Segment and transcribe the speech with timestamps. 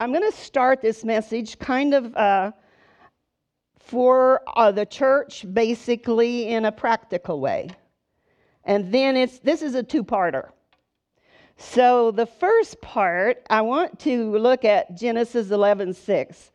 [0.00, 2.52] I'm going to start this message kind of uh,
[3.80, 7.70] for uh, the church, basically in a practical way.
[8.64, 10.50] And then it's this is a two-parter.
[11.56, 16.50] So the first part, I want to look at Genesis 11:6.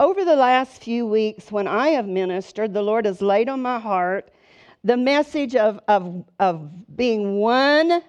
[0.00, 3.78] Over the last few weeks, when I have ministered, the Lord has laid on my
[3.78, 4.32] heart
[4.82, 8.02] the message of, of, of being one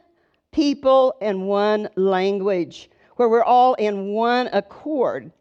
[0.51, 2.89] people and one language,
[3.21, 5.31] where we're all in one accord.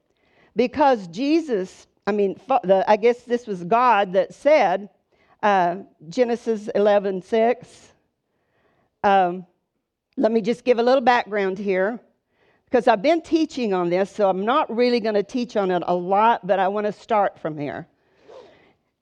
[0.55, 2.39] Because Jesus, I mean,
[2.87, 4.91] I guess this was God that said,
[5.43, 5.77] uh,
[6.11, 7.93] Genesis 11 6.
[9.03, 9.47] Um,
[10.19, 11.99] let me just give a little background here
[12.67, 15.83] because I've been teaching on this, so I'm not really going to teach on it
[15.87, 17.87] a lot, but I want to start from here.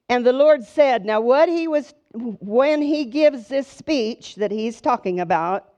[0.09, 4.81] And the Lord said, Now, what he was, when he gives this speech that he's
[4.81, 5.73] talking about,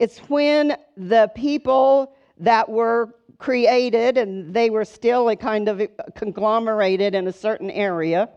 [0.00, 5.80] it's when the people that were created and they were still a kind of
[6.14, 8.28] conglomerated in a certain area.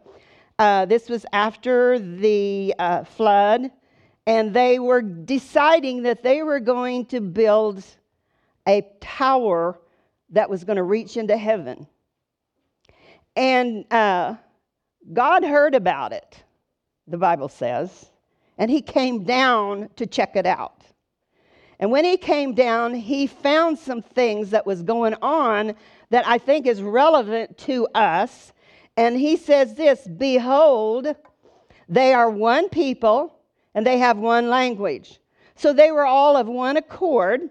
[0.59, 3.71] Uh, this was after the uh, flood,
[4.27, 7.83] and they were deciding that they were going to build
[8.67, 9.79] a tower
[10.29, 11.87] that was going to reach into heaven.
[13.35, 14.35] And uh,
[15.11, 16.43] God heard about it,
[17.07, 18.11] the Bible says,
[18.57, 20.82] and he came down to check it out.
[21.83, 25.75] And when he came down, he found some things that was going on
[26.11, 28.53] that I think is relevant to us.
[28.95, 31.13] And he says this Behold,
[31.89, 33.37] they are one people
[33.75, 35.19] and they have one language.
[35.55, 37.49] So they were all of one accord.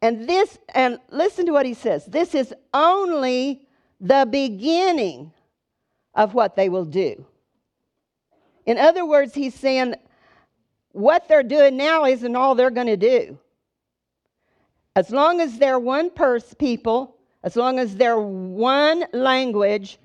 [0.00, 3.66] And this, and listen to what he says this is only
[4.00, 5.32] the beginning
[6.14, 7.26] of what they will do.
[8.64, 9.96] In other words, he's saying
[10.92, 13.38] what they're doing now isn't all they're going to do.
[14.96, 19.98] As long as they're one person, people, as long as they're one language,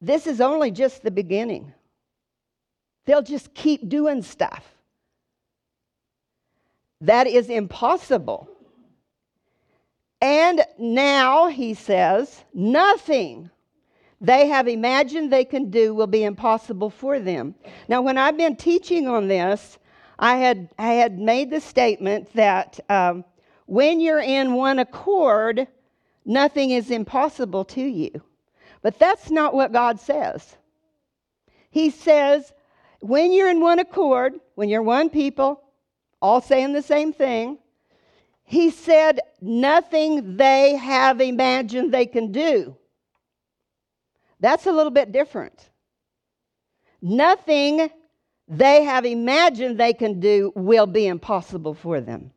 [0.00, 1.72] this is only just the beginning.
[3.04, 4.64] They'll just keep doing stuff.
[7.00, 8.48] That is impossible.
[10.20, 13.50] And now, he says, nothing
[14.20, 17.54] they have imagined they can do will be impossible for them.
[17.88, 19.78] Now, when I've been teaching on this,
[20.18, 23.24] I had, I had made the statement that um,
[23.66, 25.68] when you're in one accord,
[26.24, 28.22] nothing is impossible to you.
[28.82, 30.56] But that's not what God says.
[31.70, 32.52] He says,
[33.00, 35.62] when you're in one accord, when you're one people,
[36.20, 37.58] all saying the same thing,
[38.42, 42.76] He said, nothing they have imagined they can do
[44.40, 45.70] that's a little bit different.
[47.00, 47.90] Nothing
[48.48, 52.30] they have imagined they can do will be impossible for them.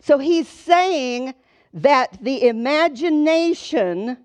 [0.00, 1.34] So he's saying
[1.74, 4.18] that the imagination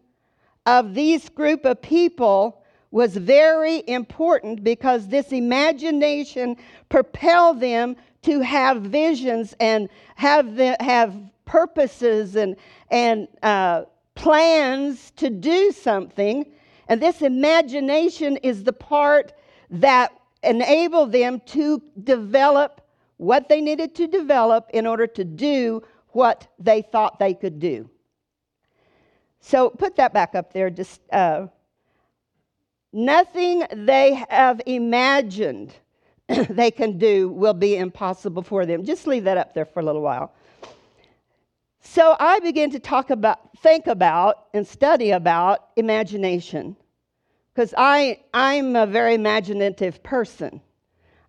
[0.65, 6.57] of these group of people was very important because this imagination
[6.89, 11.15] propelled them to have visions and have the, have
[11.45, 12.55] purposes and
[12.89, 13.83] and uh,
[14.15, 16.45] plans to do something
[16.87, 19.33] and this imagination is the part
[19.69, 20.11] that
[20.43, 22.81] enabled them to develop
[23.17, 27.89] what they needed to develop in order to do what they thought they could do.
[29.39, 30.69] So put that back up there.
[30.69, 31.47] Just uh,
[32.93, 35.73] nothing they have imagined
[36.49, 38.83] they can do will be impossible for them.
[38.83, 40.33] Just leave that up there for a little while.
[41.81, 46.75] So I began to talk about, think about, and study about imagination.
[47.53, 50.61] Because I'm a very imaginative person.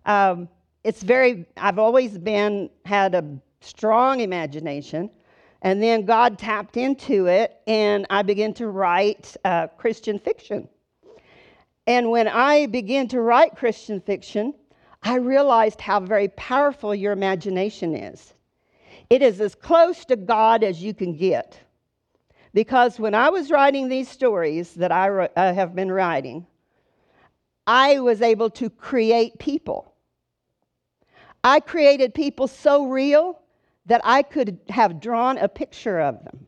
[0.05, 0.47] Um,
[0.83, 3.25] it's very, I've always been, had a
[3.61, 5.09] strong imagination.
[5.61, 10.69] And then God tapped into it, and I began to write uh, Christian fiction.
[11.85, 14.53] And when I began to write Christian fiction,
[15.01, 18.33] I realized how very powerful your imagination is.
[19.09, 21.59] It is as close to God as you can get.
[22.53, 26.45] Because when I was writing these stories that I, I uh, have been writing,
[27.67, 29.93] I was able to create people.
[31.43, 33.39] I created people so real
[33.85, 36.47] that I could have drawn a picture of them.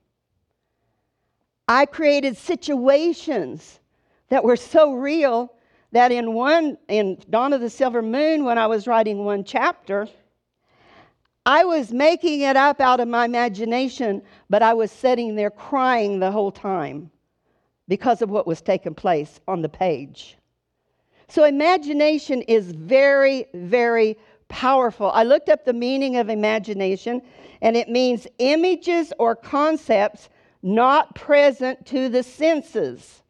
[1.67, 3.79] I created situations
[4.29, 5.53] that were so real
[5.91, 10.07] that in one in Dawn of the Silver Moon when I was writing one chapter,
[11.45, 16.19] I was making it up out of my imagination, but I was sitting there crying
[16.19, 17.09] the whole time
[17.87, 20.37] because of what was taking place on the page.
[21.27, 24.17] So, imagination is very, very
[24.49, 25.09] powerful.
[25.11, 27.21] I looked up the meaning of imagination,
[27.61, 30.29] and it means images or concepts
[30.61, 33.23] not present to the senses.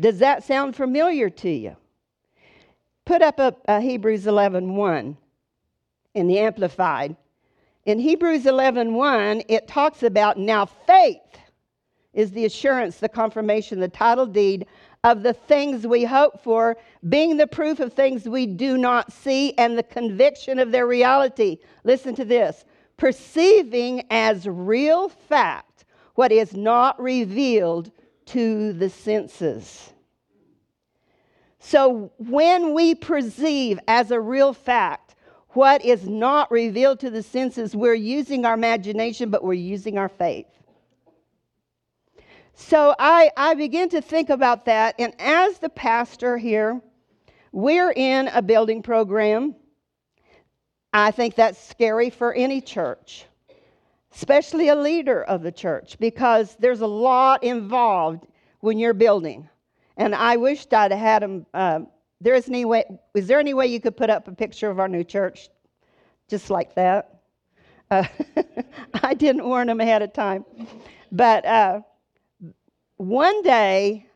[0.00, 1.76] Does that sound familiar to you?
[3.04, 5.16] Put up a, a Hebrews 11 1
[6.14, 7.16] in the Amplified.
[7.86, 11.20] In Hebrews 11 1, it talks about now faith
[12.14, 14.66] is the assurance, the confirmation, the title deed
[15.02, 16.78] of the things we hope for,
[17.10, 21.58] being the proof of things we do not see and the conviction of their reality.
[21.84, 22.64] Listen to this
[22.96, 25.84] perceiving as real fact
[26.14, 27.90] what is not revealed
[28.24, 29.92] to the senses.
[31.58, 35.03] So when we perceive as a real fact
[35.54, 40.08] what is not revealed to the senses, we're using our imagination, but we're using our
[40.08, 40.46] faith.
[42.54, 44.94] So I, I begin to think about that.
[44.98, 46.80] And as the pastor here,
[47.52, 49.54] we're in a building program.
[50.92, 53.26] I think that's scary for any church,
[54.14, 58.26] especially a leader of the church, because there's a lot involved
[58.60, 59.48] when you're building.
[59.96, 61.46] And I wished I'd had them.
[61.52, 61.80] Uh,
[62.24, 62.84] There is any way.
[63.14, 65.50] Is there any way you could put up a picture of our new church,
[66.26, 67.20] just like that?
[67.90, 68.04] Uh,
[69.02, 70.46] I didn't warn them ahead of time,
[71.12, 71.82] but uh,
[72.96, 74.06] one day,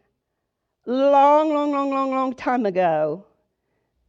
[0.87, 3.27] long, long, long, long, long time ago,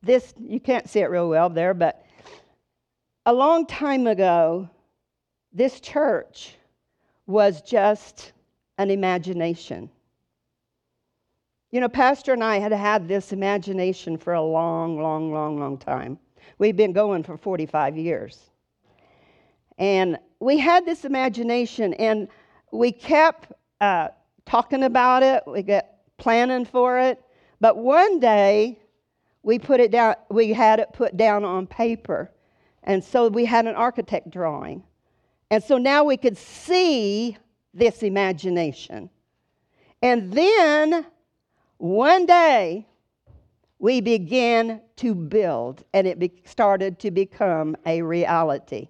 [0.02, 2.06] this, you can't see it real well there, but
[3.26, 4.70] a long time ago,
[5.52, 6.56] this church
[7.28, 8.32] was just
[8.78, 9.90] an imagination.
[11.72, 15.78] You know, Pastor and I had had this imagination for a long, long, long, long
[15.78, 16.18] time.
[16.58, 18.50] We've been going for 45 years.
[19.78, 22.28] And we had this imagination, and
[22.72, 23.52] we kept
[23.82, 24.08] uh,
[24.46, 25.86] talking about it, we got
[26.18, 27.22] planning for it.
[27.62, 28.80] But one day,
[29.44, 32.32] we put it down, we had it put down on paper.
[32.84, 34.84] And so we had an architect drawing.
[35.52, 37.38] And so now we could see
[37.76, 39.12] this imagination.
[40.02, 41.06] And then
[41.80, 42.86] one day,
[43.80, 48.90] we began to build, and it be- started to become a reality.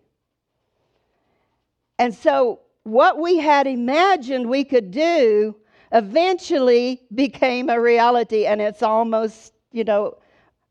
[2.00, 5.56] And so what we had imagined we could do
[5.92, 10.18] eventually became a reality, and it's almost, you know,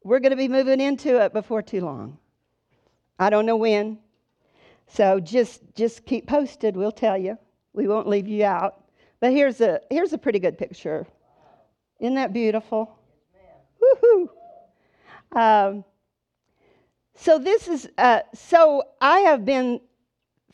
[0.03, 2.19] we're going to be moving into it before too long.
[3.19, 3.99] I don't know when.
[4.89, 6.77] So just just keep posted.
[6.77, 7.39] We'll tell you.
[7.75, 8.83] We won't leave you out.
[9.21, 11.07] But here's a here's a pretty good picture.
[12.01, 12.97] Isn't that beautiful?
[13.83, 14.29] Woohoo!
[15.33, 15.85] Um,
[17.15, 19.81] so this is uh, so I have been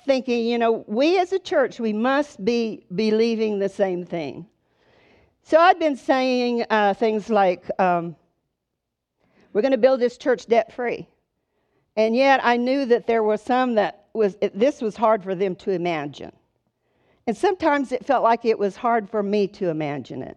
[0.04, 4.46] thinking, you know, we as a church, we must be believing the same thing.
[5.42, 8.16] So I've been saying uh, things like, um,
[9.52, 11.06] we're going to build this church debt free.
[11.96, 15.34] And yet I knew that there were some that was, it, this was hard for
[15.34, 16.32] them to imagine.
[17.26, 20.36] And sometimes it felt like it was hard for me to imagine it.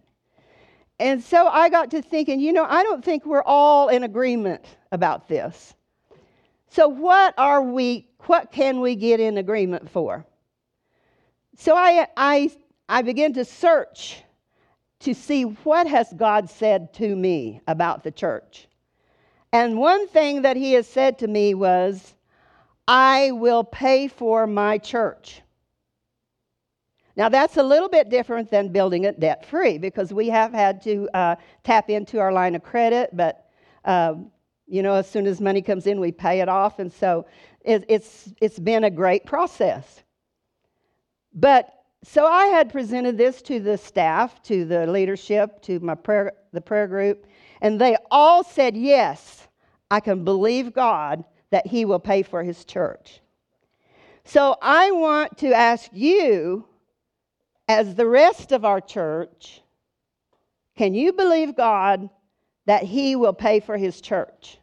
[0.99, 4.65] And so I got to thinking, you know, I don't think we're all in agreement
[4.91, 5.75] about this.
[6.69, 10.25] So what are we what can we get in agreement for?
[11.57, 12.51] So I, I,
[12.89, 14.21] I began to search
[14.99, 18.67] to see what has God said to me about the church.
[19.53, 22.13] And one thing that he has said to me was,
[22.87, 25.41] I will pay for my church.
[27.17, 30.81] Now, that's a little bit different than building it debt free because we have had
[30.83, 33.49] to uh, tap into our line of credit, but
[33.85, 34.13] uh,
[34.67, 36.77] you know, as soon as money comes in, we pay it off.
[36.77, 37.25] And so
[37.61, 40.03] it, it's, it's been a great process.
[41.33, 46.33] But so I had presented this to the staff, to the leadership, to my prayer,
[46.51, 47.25] the prayer group,
[47.61, 49.47] and they all said, Yes,
[49.89, 53.21] I can believe God that He will pay for His church.
[54.23, 56.65] So I want to ask you,
[57.67, 59.61] as the rest of our church,
[60.75, 62.09] can you believe God
[62.65, 64.57] that He will pay for His church?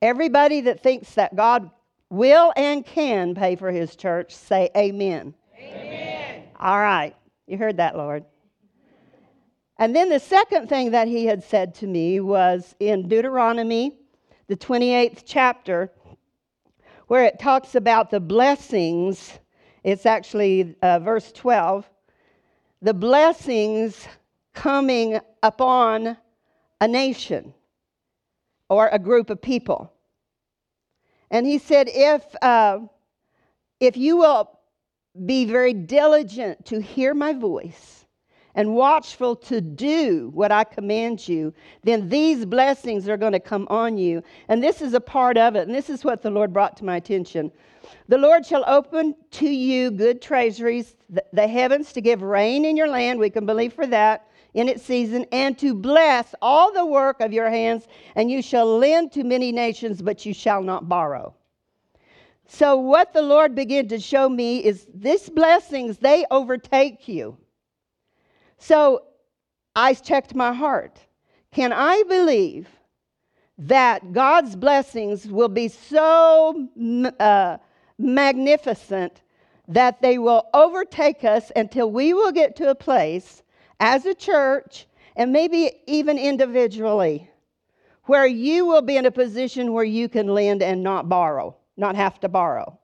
[0.00, 1.70] Everybody that thinks that God
[2.10, 5.34] will and can pay for his church, say amen.
[5.58, 6.44] Amen.
[6.58, 7.14] All right.
[7.46, 8.24] You heard that, Lord.
[9.78, 13.98] And then the second thing that he had said to me was in Deuteronomy,
[14.48, 15.90] the 28th chapter,
[17.06, 19.38] where it talks about the blessings.
[19.88, 21.88] It's actually uh, verse 12.
[22.82, 24.06] The blessings
[24.52, 26.18] coming upon
[26.78, 27.54] a nation
[28.68, 29.90] or a group of people.
[31.30, 32.80] And he said, if, uh,
[33.80, 34.50] if you will
[35.24, 37.97] be very diligent to hear my voice
[38.54, 41.52] and watchful to do what I command you,
[41.84, 44.22] then these blessings are going to come on you.
[44.48, 45.66] And this is a part of it.
[45.66, 47.52] And this is what the Lord brought to my attention.
[48.08, 50.94] The Lord shall open to you good treasuries,
[51.32, 53.18] the heavens to give rain in your land.
[53.18, 57.32] We can believe for that in its season, and to bless all the work of
[57.32, 57.86] your hands.
[58.16, 61.34] And you shall lend to many nations, but you shall not borrow.
[62.46, 67.36] So, what the Lord began to show me is these blessings, they overtake you.
[68.58, 69.04] So
[69.74, 70.98] I checked my heart.
[71.52, 72.68] Can I believe
[73.58, 76.68] that God's blessings will be so
[77.18, 77.56] uh,
[77.98, 79.22] magnificent
[79.66, 83.42] that they will overtake us until we will get to a place
[83.80, 84.86] as a church
[85.16, 87.28] and maybe even individually
[88.04, 91.94] where you will be in a position where you can lend and not borrow, not
[91.94, 92.78] have to borrow?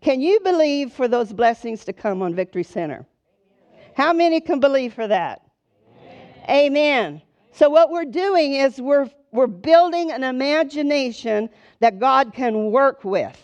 [0.00, 3.06] Can you believe for those blessings to come on Victory Center?
[3.98, 5.42] How many can believe for that?
[6.48, 6.66] Amen.
[6.66, 7.22] Amen.
[7.50, 11.50] So, what we're doing is we're, we're building an imagination
[11.80, 13.36] that God can work with.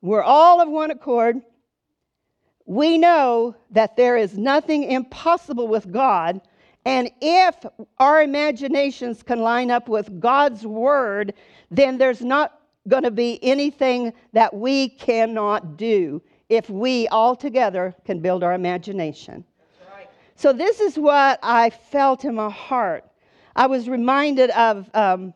[0.00, 1.42] We're all of one accord.
[2.66, 6.40] We know that there is nothing impossible with God.
[6.84, 7.56] And if
[7.98, 11.34] our imaginations can line up with God's word,
[11.68, 17.94] then there's not going to be anything that we cannot do if we all together
[18.04, 19.44] can build our imagination.
[19.92, 20.08] Right.
[20.36, 23.04] So, this is what I felt in my heart.
[23.56, 25.32] I was reminded of um,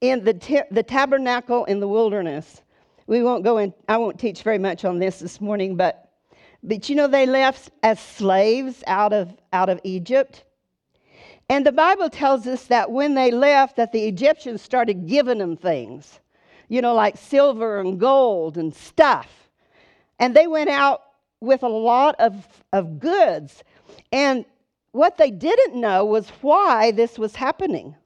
[0.00, 2.62] in the, t- the tabernacle in the wilderness.
[3.06, 6.12] We won't go in, I won't teach very much on this this morning, but,
[6.62, 10.44] but you know, they left as slaves out of, out of Egypt.
[11.48, 15.56] And the Bible tells us that when they left, that the Egyptians started giving them
[15.56, 16.20] things,
[16.68, 19.39] you know, like silver and gold and stuff.
[20.20, 21.02] And they went out
[21.40, 23.64] with a lot of, of goods.
[24.12, 24.44] And
[24.92, 27.96] what they didn't know was why this was happening.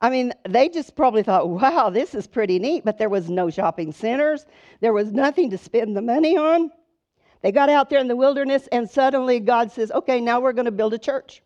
[0.00, 3.48] I mean, they just probably thought, wow, this is pretty neat, but there was no
[3.48, 4.44] shopping centers.
[4.80, 6.70] There was nothing to spend the money on.
[7.40, 10.66] They got out there in the wilderness, and suddenly God says, okay, now we're going
[10.66, 11.42] to build a church.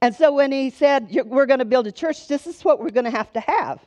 [0.00, 2.90] And so when he said, we're going to build a church, this is what we're
[2.90, 3.84] going to have to have.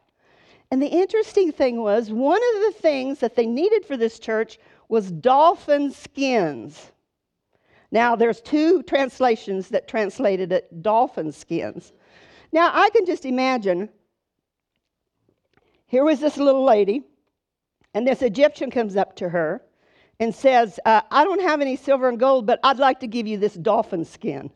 [0.72, 4.60] And the interesting thing was, one of the things that they needed for this church
[4.90, 6.92] was dolphin skins.
[7.92, 11.94] Now, there's two translations that translated it dolphin skins.
[12.52, 13.90] Now, I can just imagine
[15.86, 17.04] here was this little lady,
[17.94, 19.62] and this Egyptian comes up to her
[20.20, 23.26] and says, uh, I don't have any silver and gold, but I'd like to give
[23.26, 24.52] you this dolphin skin.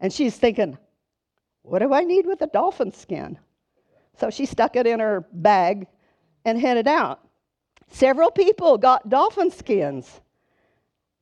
[0.00, 0.76] And she's thinking,
[1.62, 3.38] What do I need with a dolphin skin?
[4.18, 5.86] So she stuck it in her bag
[6.44, 7.20] and headed out.
[7.88, 10.20] Several people got dolphin skins.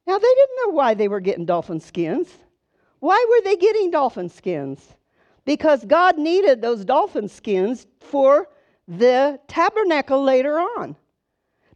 [0.06, 2.28] Now, they didn't know why they were getting dolphin skins.
[3.00, 4.94] Why were they getting dolphin skins?
[5.44, 8.48] Because God needed those dolphin skins for
[8.88, 10.96] the tabernacle later on.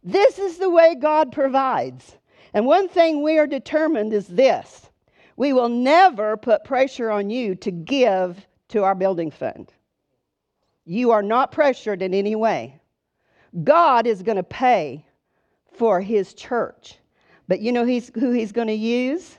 [0.03, 2.17] This is the way God provides.
[2.53, 4.89] And one thing we are determined is this
[5.37, 9.71] we will never put pressure on you to give to our building fund.
[10.91, 12.77] You are not pressured in any way.
[13.63, 15.05] God is going to pay
[15.77, 16.97] for his church.
[17.47, 19.37] But you know he's, who he's going to use?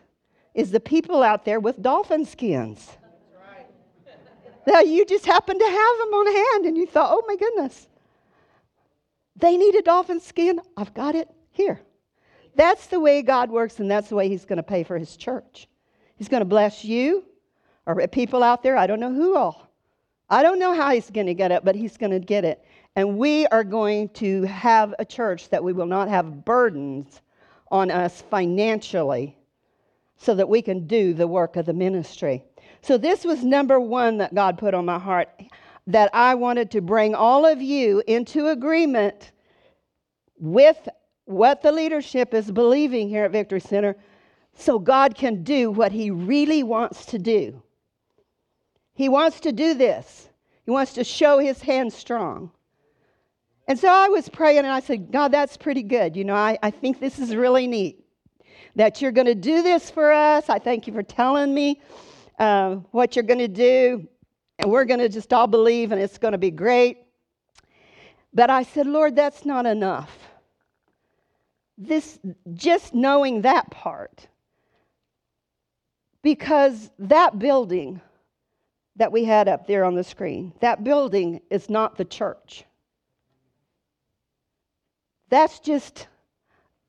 [0.54, 2.90] Is the people out there with dolphin skins.
[3.34, 3.66] Right.
[4.66, 7.86] now you just happened to have them on hand and you thought, oh my goodness.
[9.36, 10.58] They need a dolphin skin.
[10.78, 11.82] I've got it here.
[12.54, 15.18] That's the way God works, and that's the way He's going to pay for His
[15.18, 15.68] church.
[16.16, 17.26] He's going to bless you
[17.84, 18.78] or people out there.
[18.78, 19.61] I don't know who all.
[20.32, 22.64] I don't know how he's going to get it, but he's going to get it.
[22.96, 27.20] And we are going to have a church that we will not have burdens
[27.70, 29.36] on us financially
[30.16, 32.42] so that we can do the work of the ministry.
[32.80, 35.28] So, this was number one that God put on my heart
[35.86, 39.32] that I wanted to bring all of you into agreement
[40.38, 40.88] with
[41.26, 43.96] what the leadership is believing here at Victory Center
[44.54, 47.62] so God can do what He really wants to do.
[48.94, 50.28] He wants to do this.
[50.64, 52.50] He wants to show his hand strong.
[53.68, 56.16] And so I was praying and I said, God, that's pretty good.
[56.16, 58.04] You know, I, I think this is really neat
[58.76, 60.48] that you're going to do this for us.
[60.48, 61.80] I thank you for telling me
[62.38, 64.06] uh, what you're going to do.
[64.58, 66.98] And we're going to just all believe and it's going to be great.
[68.34, 70.16] But I said, Lord, that's not enough.
[71.76, 72.18] This,
[72.54, 74.26] just knowing that part,
[76.22, 78.00] because that building
[78.96, 80.52] that we had up there on the screen.
[80.60, 82.64] That building is not the church.
[85.28, 86.08] That's just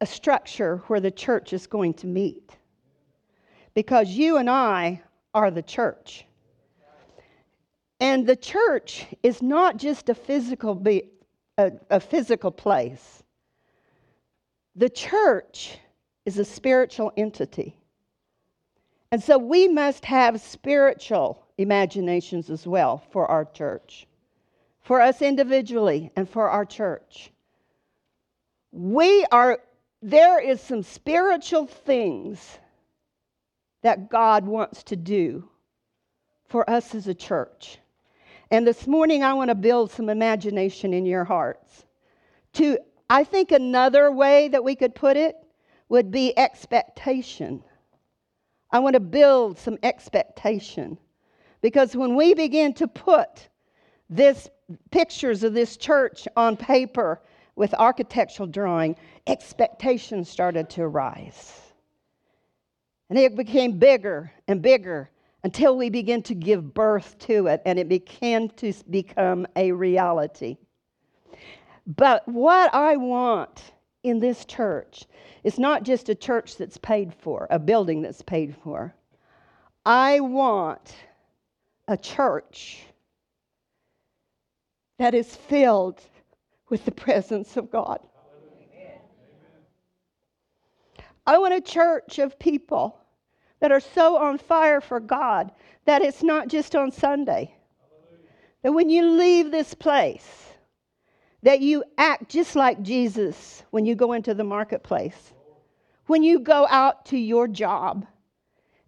[0.01, 2.51] a structure where the church is going to meet.
[3.73, 5.01] Because you and I
[5.33, 6.25] are the church.
[7.99, 11.03] And the church is not just a physical, be,
[11.57, 13.23] a, a physical place.
[14.75, 15.77] The church
[16.25, 17.77] is a spiritual entity.
[19.11, 24.07] And so we must have spiritual imaginations as well for our church,
[24.81, 27.31] for us individually, and for our church.
[28.71, 29.59] We are,
[30.01, 32.59] there is some spiritual things
[33.83, 35.47] that God wants to do
[36.47, 37.77] for us as a church.
[38.49, 41.85] And this morning, I want to build some imagination in your hearts.
[42.53, 42.77] To,
[43.09, 45.35] I think another way that we could put it
[45.89, 47.63] would be expectation.
[48.71, 50.97] I want to build some expectation.
[51.63, 53.47] Because when we begin to put
[54.09, 54.49] this
[54.91, 57.21] pictures of this church on paper
[57.55, 61.61] with architectural drawing, expectations started to arise.
[63.09, 65.09] And it became bigger and bigger
[65.45, 70.57] until we began to give birth to it and it began to become a reality.
[71.87, 73.71] But what I want
[74.03, 75.05] in this church
[75.45, 78.93] is not just a church that's paid for, a building that's paid for.
[79.85, 80.93] I want
[81.87, 82.83] a church
[84.99, 86.01] that is filled
[86.69, 87.99] with the presence of God.
[91.25, 92.99] I want a church of people
[93.59, 95.51] that are so on fire for God
[95.85, 97.55] that it's not just on Sunday.
[98.61, 100.49] That when you leave this place,
[101.43, 105.33] that you act just like Jesus when you go into the marketplace.
[106.07, 108.05] When you go out to your job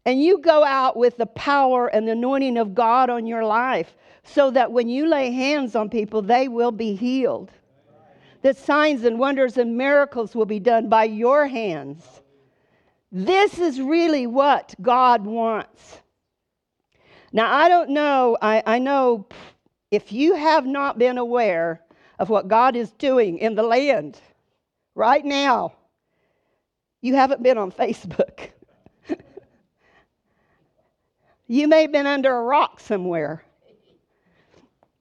[0.05, 3.95] and you go out with the power and the anointing of God on your life
[4.23, 7.51] so that when you lay hands on people, they will be healed.
[8.41, 12.21] That signs and wonders and miracles will be done by your hands
[13.15, 16.01] this is really what God wants.
[17.31, 19.25] Now, I don't know, I, I know
[19.89, 21.79] if you have not been aware
[22.19, 24.19] of what God is doing in the land
[24.95, 25.71] right now,
[27.01, 28.49] you haven't been on Facebook.
[31.47, 33.43] you may have been under a rock somewhere.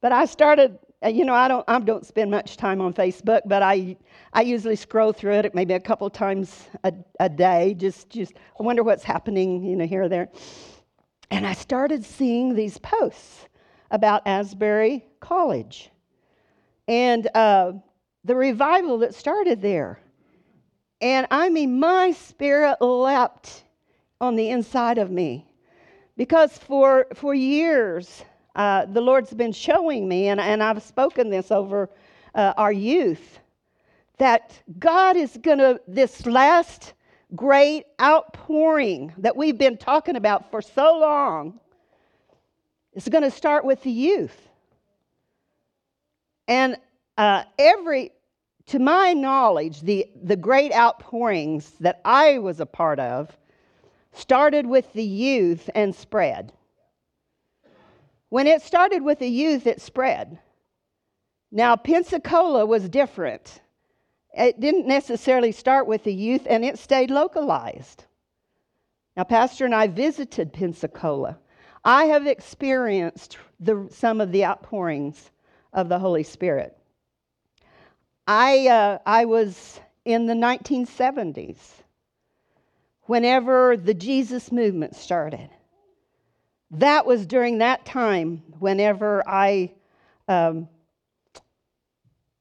[0.00, 3.42] But I started uh, you know, I don't, I don't spend much time on Facebook,
[3.44, 3.96] but I,
[4.32, 7.74] I usually scroll through it maybe a couple times a, a day.
[7.74, 10.28] Just, just, I wonder what's happening, you know, here or there.
[11.30, 13.48] And I started seeing these posts
[13.90, 15.90] about Asbury College
[16.88, 17.72] and uh,
[18.24, 20.00] the revival that started there.
[21.02, 23.64] And I mean, my spirit leapt
[24.22, 25.46] on the inside of me
[26.16, 28.24] because for, for years,
[28.54, 31.90] uh, the Lord's been showing me, and, and I've spoken this over
[32.34, 33.40] uh, our youth,
[34.18, 36.92] that God is going to, this last
[37.34, 41.58] great outpouring that we've been talking about for so long,
[42.94, 44.48] is going to start with the youth.
[46.46, 46.76] And
[47.18, 48.12] uh, every,
[48.66, 53.36] to my knowledge, the, the great outpourings that I was a part of
[54.14, 56.52] started with the youth and spread.
[58.28, 60.38] When it started with the youth, it spread.
[61.52, 63.60] Now, Pensacola was different.
[64.36, 68.04] It didn't necessarily start with the youth, and it stayed localized.
[69.16, 71.38] Now, Pastor and I visited Pensacola.
[71.84, 75.30] I have experienced the, some of the outpourings
[75.72, 76.76] of the Holy Spirit.
[78.26, 81.83] I, uh, I was in the 1970s
[83.06, 85.50] whenever the Jesus movement started
[86.78, 89.72] that was during that time whenever I.
[90.28, 90.68] Um,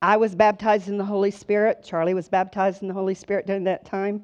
[0.02, 1.82] I was baptized in the Holy Spirit.
[1.82, 4.24] Charlie was baptized in the Holy Spirit during that time.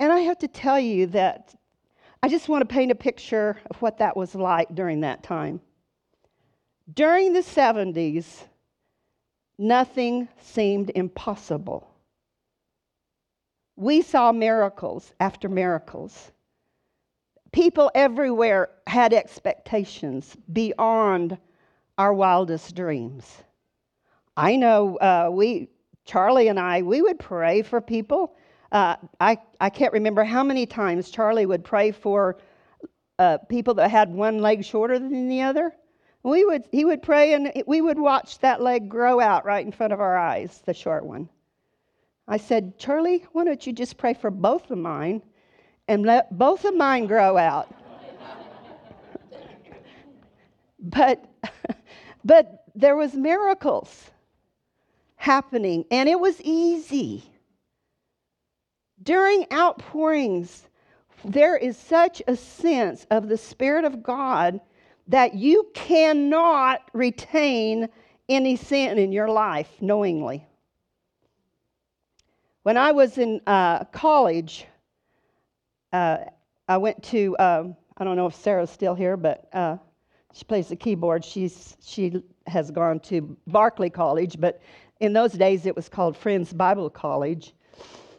[0.00, 1.54] And I have to tell you that
[2.24, 5.60] I just want to paint a picture of what that was like during that time.
[6.92, 8.42] During the 70s,
[9.58, 11.88] nothing seemed impossible.
[13.76, 16.32] We saw miracles after miracles
[17.56, 21.38] people everywhere had expectations beyond
[21.96, 23.38] our wildest dreams.
[24.36, 25.70] I know uh, we,
[26.04, 28.36] Charlie and I, we would pray for people.
[28.72, 32.36] Uh, I, I can't remember how many times Charlie would pray for
[33.18, 35.74] uh, people that had one leg shorter than the other.
[36.22, 39.72] We would, he would pray and we would watch that leg grow out right in
[39.72, 41.30] front of our eyes, the short one.
[42.28, 45.22] I said, Charlie, why don't you just pray for both of mine?
[45.88, 47.72] and let both of mine grow out.
[50.80, 51.24] but
[52.24, 54.10] but there was miracles
[55.16, 57.24] happening and it was easy.
[59.02, 60.64] during outpourings,
[61.24, 64.60] there is such a sense of the Spirit of God
[65.08, 67.88] that you cannot retain
[68.28, 70.44] any sin in your life knowingly.
[72.66, 74.66] When I was in uh, college,
[75.92, 76.16] uh,
[76.66, 79.76] I went to, um, I don't know if Sarah's still here, but uh,
[80.32, 81.24] she plays the keyboard.
[81.24, 84.60] She's, she has gone to Barclay College, but
[84.98, 87.54] in those days it was called Friends Bible College.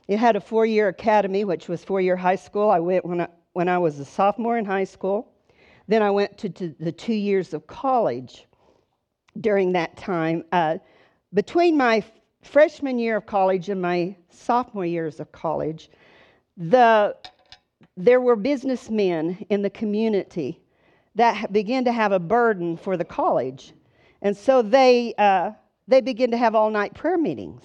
[0.08, 2.70] It had a four year academy, which was four year high school.
[2.70, 5.30] I went when I, when I was a sophomore in high school.
[5.90, 8.48] Then I went to, to the two years of college
[9.42, 10.46] during that time.
[10.54, 10.78] Uh,
[11.34, 12.02] between my
[12.48, 15.90] freshman year of college and my sophomore years of college,
[16.56, 17.16] the,
[17.96, 20.60] there were businessmen in the community
[21.16, 23.74] that began to have a burden for the college.
[24.22, 25.52] And so they, uh,
[25.88, 27.64] they began to have all night prayer meetings.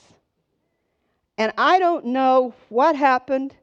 [1.38, 3.55] And I don't know what happened,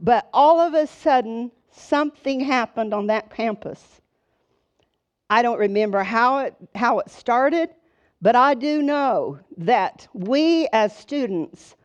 [0.00, 3.82] but all of a sudden, something happened on that campus.
[5.28, 7.70] I don't remember how it, how it started,
[8.20, 11.76] but I do know that we as students,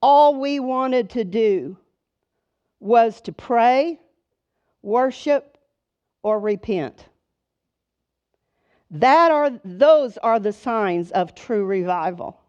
[0.00, 1.76] all we wanted to do
[2.78, 4.00] was to pray,
[4.82, 5.58] worship,
[6.22, 7.06] or repent.
[8.90, 12.40] That are, those are the signs of true revival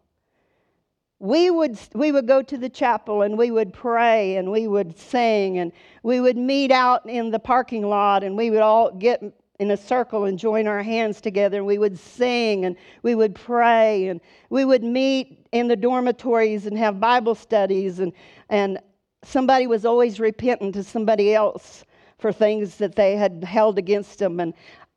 [1.22, 4.98] we would, we would go to the chapel and we would pray and we would
[4.98, 5.70] sing and
[6.02, 9.22] we would meet out in the parking lot and we would all get
[9.58, 13.34] in a circle and join our hands together and we would sing and we would
[13.34, 18.12] pray and we would meet in the dormitories and have Bible studies and,
[18.48, 18.78] and
[19.22, 21.84] somebody was always repentant to somebody else
[22.18, 24.40] for things that they had held against them.
[24.40, 24.54] And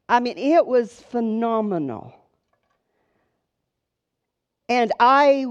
[0.08, 2.14] I mean, it was phenomenal.
[4.70, 5.46] And I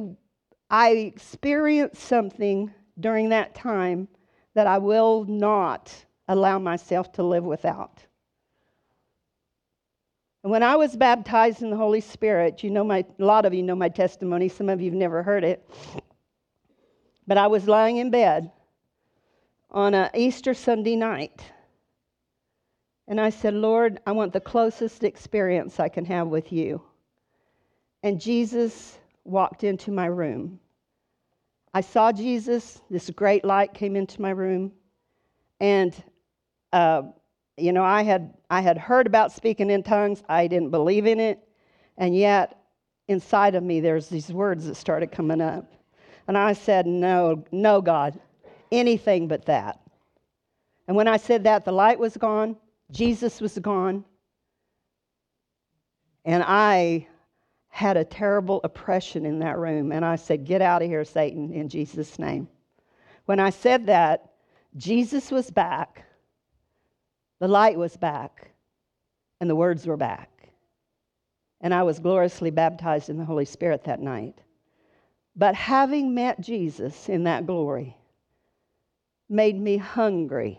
[0.71, 4.09] I experienced something during that time
[4.55, 5.95] that I will not
[6.27, 8.05] allow myself to live without.
[10.45, 13.55] And when I was baptized in the Holy Spirit, you know my a lot of
[13.55, 15.67] you know my testimony, some of you've never heard it.
[17.27, 18.53] But I was lying in bed
[19.71, 21.43] on an Easter Sunday night.
[23.09, 26.83] And I said, Lord, I want the closest experience I can have with you.
[28.03, 30.61] And Jesus walked into my room.
[31.73, 32.83] I saw Jesus.
[32.91, 34.73] This great light came into my room,
[35.61, 35.95] and
[36.75, 37.03] uh,
[37.57, 40.23] you know, I had I had heard about speaking in tongues.
[40.29, 41.39] I didn't believe in it,
[41.97, 42.61] and yet
[43.09, 45.73] inside of me, there's these words that started coming up,
[46.29, 48.19] and I said, "No, no, God,
[48.73, 49.81] anything but that."
[50.87, 52.57] And when I said that, the light was gone,
[52.91, 54.05] Jesus was gone,
[56.25, 57.07] and I
[57.75, 59.91] had a terrible oppression in that room.
[59.91, 62.47] And I said, Get out of here, Satan, in Jesus' name.
[63.27, 64.31] When I said that,
[64.77, 66.04] Jesus was back,
[67.45, 68.53] the light was back,
[69.39, 70.49] and the words were back.
[71.61, 74.39] And I was gloriously baptized in the Holy Spirit that night.
[75.37, 77.99] But having met Jesus in that glory
[79.29, 80.59] made me hungry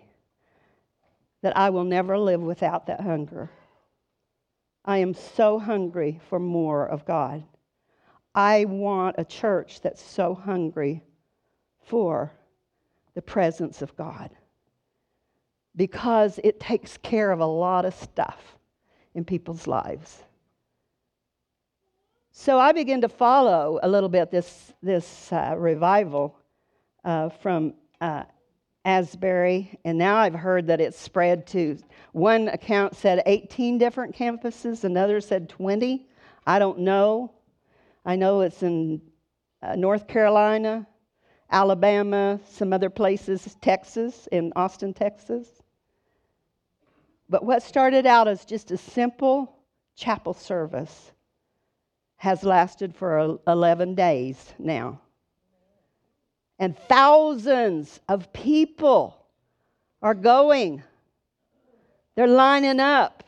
[1.41, 3.49] that I will never live without that hunger.
[4.85, 7.43] I am so hungry for more of God.
[8.35, 11.01] I want a church that's so hungry
[11.83, 12.31] for
[13.15, 14.29] the presence of God
[15.75, 18.57] because it takes care of a lot of stuff
[19.13, 20.23] in people's lives.
[22.31, 26.37] So I began to follow a little bit this, this uh, revival
[27.05, 28.23] uh, from uh,
[28.83, 31.77] Asbury, and now I've heard that it's spread to
[32.11, 36.07] one account said 18 different campuses, another said 20.
[36.45, 37.31] I don't know.
[38.05, 39.01] I know it's in
[39.63, 40.85] uh, North Carolina,
[41.51, 45.63] Alabama, some other places, Texas, in Austin, Texas.
[47.29, 49.55] But what started out as just a simple
[49.95, 51.11] chapel service
[52.17, 54.99] has lasted for 11 days now
[56.59, 59.17] and thousands of people
[60.01, 60.83] are going.
[62.15, 63.23] They're lining up.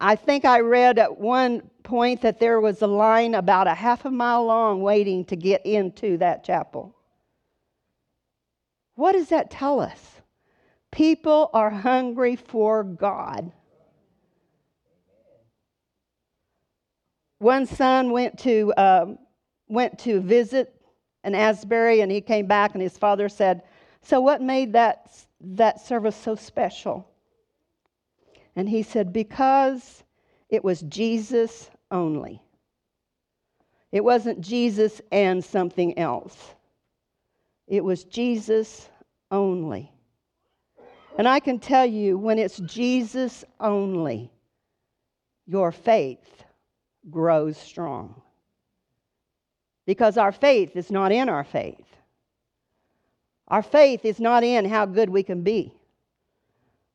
[0.00, 4.04] I think I read at one point that there was a line about a half
[4.04, 6.94] a mile long waiting to get into that chapel.
[8.94, 10.11] What does that tell us?
[10.92, 13.50] People are hungry for God.
[17.38, 19.18] One son went to um,
[19.68, 20.74] went to visit
[21.24, 23.62] an Asbury, and he came back, and his father said,
[24.02, 27.08] So, what made that, that service so special?
[28.54, 30.04] And he said, Because
[30.50, 32.42] it was Jesus only.
[33.92, 36.54] It wasn't Jesus and something else.
[37.66, 38.88] it was Jesus
[39.30, 39.90] only.
[41.18, 44.30] And I can tell you, when it's Jesus only,
[45.46, 46.44] your faith
[47.10, 48.20] grows strong.
[49.84, 51.84] Because our faith is not in our faith.
[53.48, 55.74] Our faith is not in how good we can be.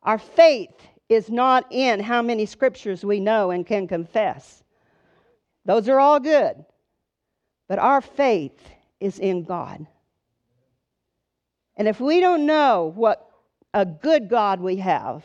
[0.01, 0.73] Our faith
[1.10, 4.63] is not in how many scriptures we know and can confess.
[5.65, 6.65] Those are all good.
[7.67, 8.58] But our faith
[8.99, 9.86] is in God.
[11.75, 13.27] And if we don't know what
[13.78, 15.24] a good God we have,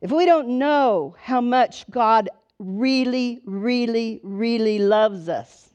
[0.00, 5.70] if we don't know how much God really, really, really loves us,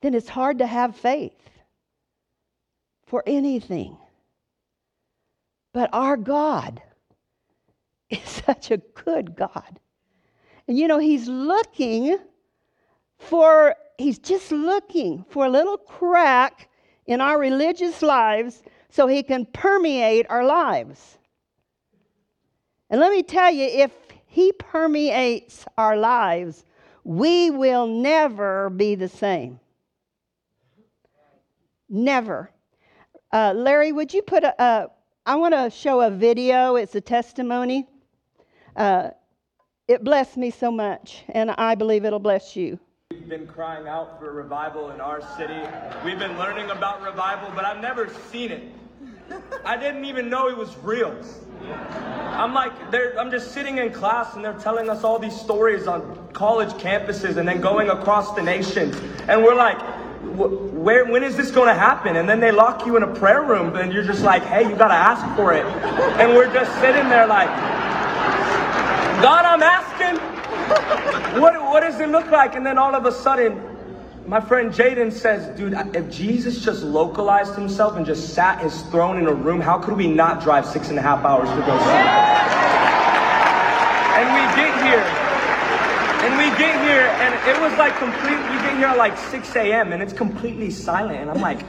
[0.00, 1.50] then it's hard to have faith
[3.04, 3.98] for anything.
[5.74, 6.80] But our God
[8.10, 9.80] is such a good God.
[10.68, 12.16] And you know, He's looking
[13.18, 16.67] for, He's just looking for a little crack
[17.08, 21.18] in our religious lives so He can permeate our lives.
[22.90, 23.90] And let me tell you, if
[24.26, 26.64] He permeates our lives,
[27.02, 29.58] we will never be the same.
[31.88, 32.50] Never.
[33.32, 34.88] Uh, Larry, would you put a,
[35.28, 36.76] I want to show a video.
[36.76, 37.86] It's a testimony.
[38.76, 39.10] Uh,
[39.86, 42.78] it blessed me so much, and I believe it'll bless you.
[43.28, 45.60] We've been crying out for revival in our city.
[46.02, 48.62] We've been learning about revival, but I've never seen it.
[49.66, 51.14] I didn't even know it was real.
[51.60, 52.72] I'm like,
[53.18, 57.36] I'm just sitting in class and they're telling us all these stories on college campuses
[57.36, 58.94] and then going across the nation.
[59.28, 59.78] And we're like,
[60.22, 62.16] where, when is this going to happen?
[62.16, 64.74] And then they lock you in a prayer room and you're just like, hey, you
[64.74, 65.66] got to ask for it.
[66.18, 67.48] And we're just sitting there like,
[69.20, 70.27] God, I'm asking,
[71.40, 72.54] what, what does it look like?
[72.54, 73.60] And then all of a sudden,
[74.26, 79.18] my friend Jaden says, dude, if Jesus just localized himself and just sat his throne
[79.18, 81.78] in a room, how could we not drive six and a half hours to go
[81.78, 82.28] see him?
[84.18, 85.04] And we get here,
[86.26, 89.56] and we get here, and it was like complete, we get here at like 6
[89.56, 91.60] a.m., and it's completely silent, and I'm like,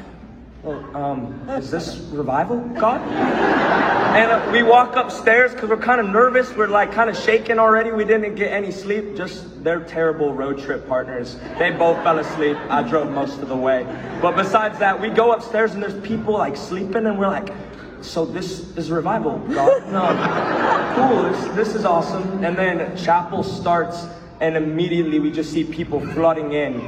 [0.66, 3.00] um, is this revival, God?
[3.00, 6.54] And uh, we walk upstairs because we're kind of nervous.
[6.54, 7.92] We're like kind of shaking already.
[7.92, 9.16] We didn't get any sleep.
[9.16, 11.38] Just they're terrible road trip partners.
[11.58, 12.58] They both fell asleep.
[12.70, 13.84] I drove most of the way.
[14.22, 17.54] But besides that, we go upstairs and there's people like sleeping, and we're like,
[18.02, 19.84] so this is revival, God?
[19.92, 21.24] No, cool.
[21.24, 22.44] This, this is awesome.
[22.44, 24.06] And then chapel starts,
[24.42, 26.80] and immediately we just see people flooding in.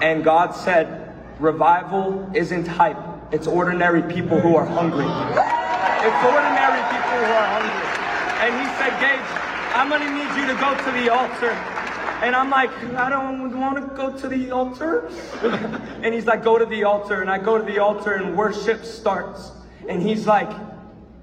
[0.00, 5.04] And God said, revival isn't hype it's ordinary people who are hungry.
[5.04, 7.88] It's ordinary people who are hungry.
[8.40, 9.28] And he said, Gage,
[9.74, 11.50] I'm to need you to go to the altar.
[12.24, 15.08] And I'm like, I don't want to go to the altar.
[16.02, 17.20] and he's like, go to the altar.
[17.20, 19.52] And I go to the altar and worship starts.
[19.88, 20.50] And he's like,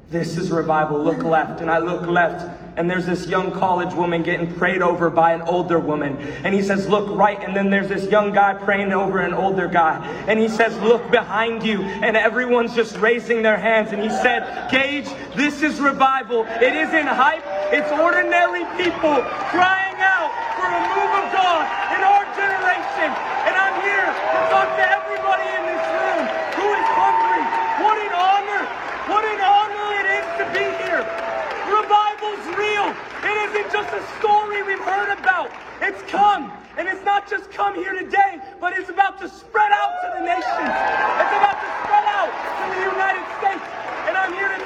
[0.09, 1.03] this is revival.
[1.03, 1.59] Look left.
[1.59, 5.41] And I look left and there's this young college woman getting prayed over by an
[5.43, 6.17] older woman.
[6.43, 7.41] And he says, Look right.
[7.41, 10.05] And then there's this young guy praying over an older guy.
[10.27, 11.81] And he says, Look behind you.
[11.81, 13.91] And everyone's just raising their hands.
[13.91, 16.45] And he said, Gage, this is revival.
[16.61, 21.63] It isn't hype, it's ordinary people crying out for a move of God
[21.95, 23.09] in our generation.
[23.47, 26.23] And I'm here to talk to everybody in this room
[26.59, 27.43] who is hungry.
[27.83, 28.63] What an honor!
[29.05, 31.05] What an honor it is to be here.
[31.69, 32.89] Revival's real.
[33.21, 35.51] It isn't just a story we've heard about.
[35.81, 36.51] It's come.
[36.77, 40.25] And it's not just come here today, but it's about to spread out to the
[40.25, 40.69] nations.
[41.23, 43.74] It's about to spread out to the United States.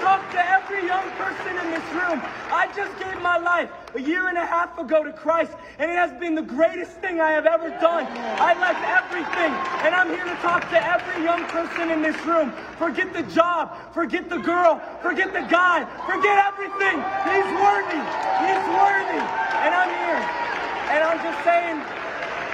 [0.10, 2.18] Talk to every young person in this room.
[2.50, 5.94] I just gave my life a year and a half ago to Christ, and it
[5.94, 8.10] has been the greatest thing I have ever done.
[8.42, 9.54] I left everything,
[9.86, 12.52] and I'm here to talk to every young person in this room.
[12.80, 16.98] Forget the job, forget the girl, forget the guy, forget everything.
[17.30, 18.02] He's worthy.
[18.50, 19.22] He's worthy.
[19.62, 20.22] And I'm here.
[20.90, 21.78] And I'm just saying,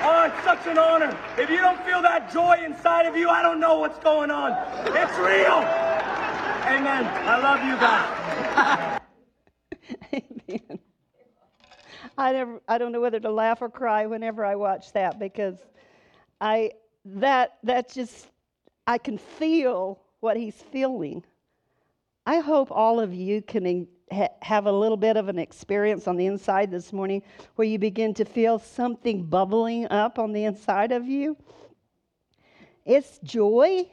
[0.04, 1.18] Oh, it's such an honor.
[1.38, 4.52] If you don't feel that joy inside of you, I don't know what's going on.
[4.91, 6.24] It's real.
[6.45, 7.05] Amen.
[7.05, 9.01] I love you guys.
[10.13, 10.79] Amen.
[12.17, 15.58] I never I don't know whether to laugh or cry whenever I watch that because
[16.39, 16.71] I
[17.05, 18.27] that that just
[18.88, 21.23] I can feel what he's feeling.
[22.25, 26.15] I hope all of you can ha- have a little bit of an experience on
[26.15, 27.21] the inside this morning
[27.55, 31.38] where you begin to feel something bubbling up on the inside of you.
[32.86, 33.89] It's joy.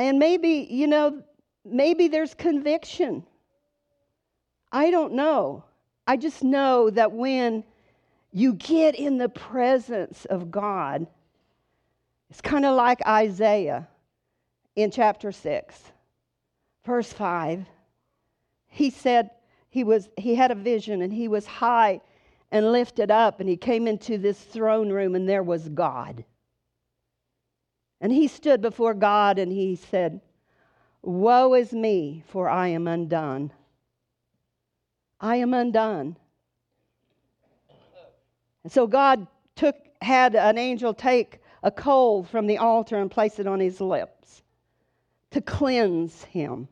[0.00, 1.22] And maybe, you know,
[1.64, 3.24] Maybe there's conviction.
[4.72, 5.64] I don't know.
[6.06, 7.64] I just know that when
[8.32, 11.06] you get in the presence of God,
[12.30, 13.88] It's kind of like Isaiah
[14.76, 15.82] in chapter 6,
[16.86, 17.66] verse 5.
[18.68, 19.30] He said
[19.68, 22.00] he, was, he had a vision and he was high
[22.52, 26.24] and lifted up, and he came into this throne room, and there was God.
[28.00, 30.20] And he stood before God and he said,
[31.02, 33.52] Woe is me, for I am undone.
[35.20, 36.16] I am undone.
[38.64, 43.38] And so God took, had an angel take a coal from the altar and place
[43.38, 44.42] it on his lips
[45.30, 46.68] to cleanse him.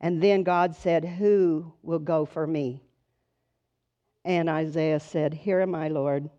[0.00, 2.82] And then God said, Who will go for me?
[4.24, 6.30] And Isaiah said, Here am I, Lord,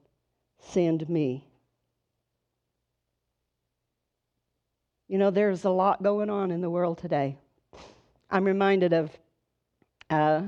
[0.59, 1.48] send me.
[5.10, 7.36] You know, there's a lot going on in the world today.
[8.30, 9.10] I'm reminded of,
[10.12, 10.43] uh,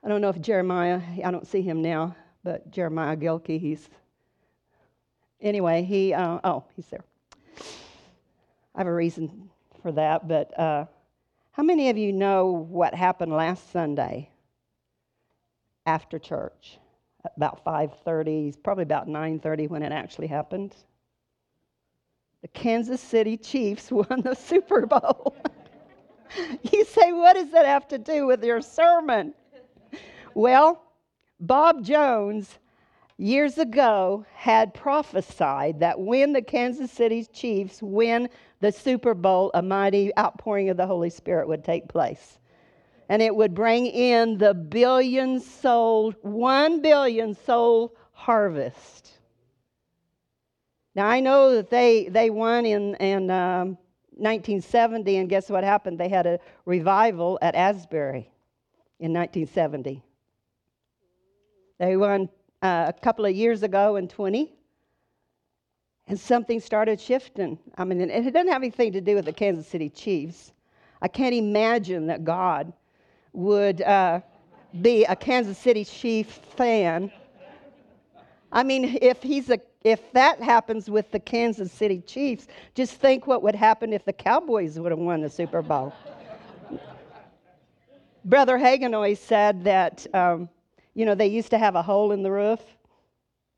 [0.00, 3.90] I don't know if Jeremiah, I don't see him now, but Jeremiah Gilkey, he's,
[5.40, 7.02] anyway, he, uh, oh, he's there.
[8.76, 9.50] I have a reason
[9.82, 10.84] for that, but uh,
[11.50, 14.30] how many of you know what happened last Sunday
[15.84, 16.78] after church?
[17.36, 20.76] About 5:30, probably about 9:30 when it actually happened
[22.44, 25.34] the Kansas City Chiefs won the Super Bowl.
[26.72, 29.32] you say, what does that have to do with your sermon?
[30.34, 30.82] Well,
[31.40, 32.58] Bob Jones
[33.16, 38.28] years ago had prophesied that when the Kansas City Chiefs win
[38.60, 42.38] the Super Bowl, a mighty outpouring of the Holy Spirit would take place.
[43.08, 49.13] And it would bring in the billion soul, one billion soul harvest.
[50.94, 53.78] Now, I know that they, they won in, in um,
[54.16, 55.98] 1970, and guess what happened?
[55.98, 58.30] They had a revival at Asbury
[59.00, 60.02] in 1970.
[61.78, 62.28] They won
[62.62, 64.52] uh, a couple of years ago in 20,
[66.06, 67.58] and something started shifting.
[67.76, 70.52] I mean, it doesn't have anything to do with the Kansas City Chiefs.
[71.02, 72.72] I can't imagine that God
[73.32, 74.20] would uh,
[74.80, 77.10] be a Kansas City Chief fan.
[78.52, 83.26] I mean, if he's a if that happens with the Kansas City Chiefs, just think
[83.26, 85.92] what would happen if the Cowboys would have won the Super Bowl.
[88.24, 90.48] Brother Hagin always said that, um,
[90.94, 92.60] you know, they used to have a hole in the roof.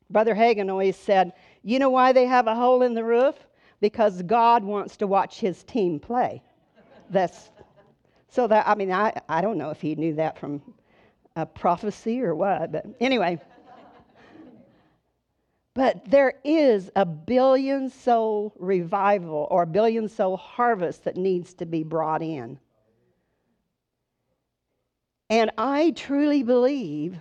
[0.09, 1.31] Brother Hagin always said,
[1.63, 3.35] you know why they have a hole in the roof?
[3.79, 6.43] Because God wants to watch his team play.
[7.09, 7.49] That's
[8.29, 10.61] so that, I mean, I, I don't know if he knew that from
[11.37, 13.39] a prophecy or what, but anyway.
[15.77, 21.67] But there is a billion soul revival or a billion soul harvest that needs to
[21.67, 22.57] be brought in.
[25.29, 27.15] And I truly believe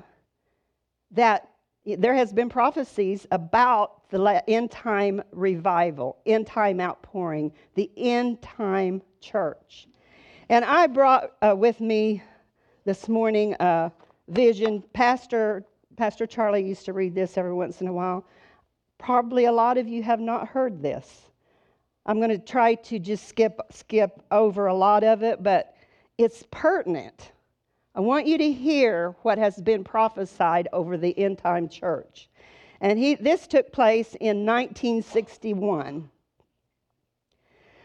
[1.11, 1.51] that
[1.85, 9.03] there has been prophecies about the end time revival, end time outpouring, the end time
[9.21, 9.87] church.
[10.49, 12.23] And I brought uh, with me
[12.87, 13.92] this morning a
[14.29, 14.83] vision.
[14.95, 15.62] Pastor
[15.99, 18.25] Pastor Charlie used to read this every once in a while.
[18.99, 21.27] Probably a lot of you have not heard this.
[22.07, 25.75] I'm going to try to just skip skip over a lot of it, but
[26.19, 27.33] it's pertinent.
[27.95, 32.29] I want you to hear what has been prophesied over the end time church.
[32.81, 36.09] And he, this took place in 1961.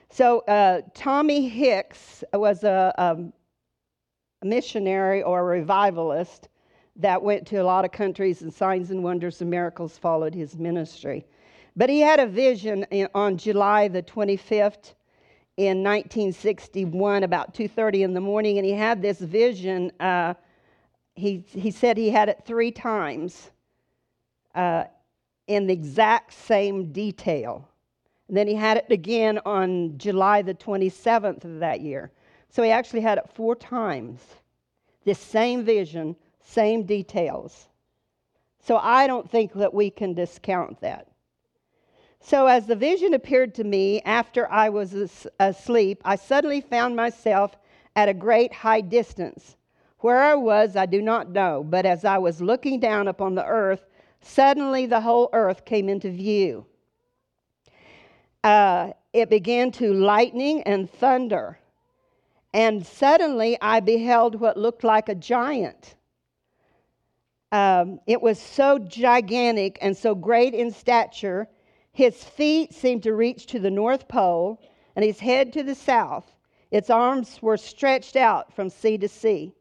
[0.09, 6.49] So, uh, Tommy Hicks was a, a missionary or a revivalist
[7.01, 10.57] that went to a lot of countries, and signs and wonders and miracles followed his
[10.57, 11.25] ministry.
[11.75, 12.85] But he had a vision
[13.15, 14.93] on July the 25th
[15.57, 19.91] in 1961, about 2:30 in the morning, and he had this vision.
[19.99, 20.33] Uh,
[21.15, 23.51] he he said he had it three times
[24.55, 24.85] uh,
[25.47, 27.67] in the exact same detail.
[28.27, 32.11] And then he had it again on July the 27th of that year.
[32.49, 34.21] So he actually had it four times.
[35.03, 37.67] This same vision same details.
[38.59, 41.07] So I don't think that we can discount that.
[42.23, 47.57] So, as the vision appeared to me after I was asleep, I suddenly found myself
[47.95, 49.55] at a great high distance.
[49.99, 53.45] Where I was, I do not know, but as I was looking down upon the
[53.45, 53.85] earth,
[54.21, 56.65] suddenly the whole earth came into view.
[58.43, 61.57] Uh, it began to lightning and thunder,
[62.53, 65.95] and suddenly I beheld what looked like a giant
[67.51, 71.47] um, it was so gigantic and so great in stature.
[71.91, 74.61] His feet seemed to reach to the North Pole,
[74.95, 76.35] and his head to the south.
[76.71, 79.53] Its arms were stretched out from sea to sea.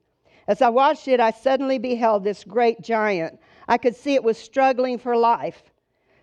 [0.47, 3.38] As I watched it, I suddenly beheld this great giant.
[3.68, 5.62] I could see it was struggling for life.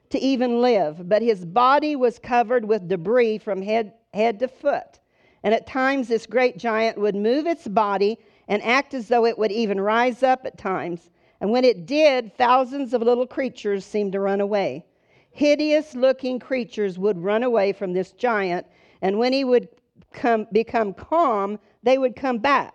[0.09, 4.99] to even live, but his body was covered with debris from head, head to foot.
[5.43, 9.37] And at times, this great giant would move its body and act as though it
[9.37, 11.09] would even rise up at times.
[11.39, 14.85] And when it did, thousands of little creatures seemed to run away.
[15.29, 18.65] Hideous looking creatures would run away from this giant,
[19.03, 19.67] and when he would
[20.11, 22.73] come, become calm, they would come back.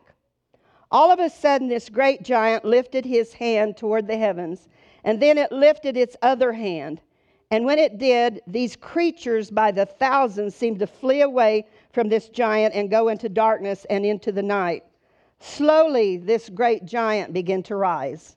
[0.93, 4.69] All of a sudden, this great giant lifted his hand toward the heavens,
[5.03, 7.01] and then it lifted its other hand.
[7.51, 12.29] And when it did, these creatures by the thousands seemed to flee away from this
[12.29, 14.85] giant and go into darkness and into the night.
[15.41, 18.37] Slowly, this great giant began to rise.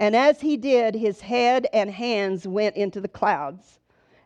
[0.00, 3.78] And as he did, his head and hands went into the clouds.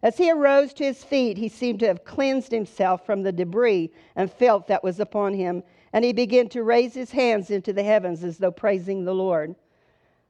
[0.03, 3.91] As he arose to his feet, he seemed to have cleansed himself from the debris
[4.17, 5.63] and filth that was upon him.
[5.93, 9.57] And he began to raise his hands into the heavens as though praising the Lord.